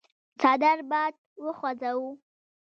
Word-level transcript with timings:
څادر 0.39 0.77
باد 0.91 1.13
وخوځاوه. 1.45 2.11